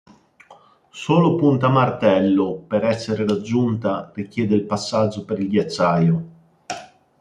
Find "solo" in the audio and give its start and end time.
0.89-1.35